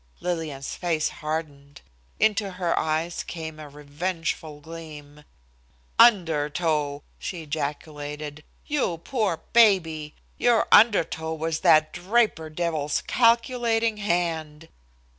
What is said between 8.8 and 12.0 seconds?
poor baby! Your undertow was that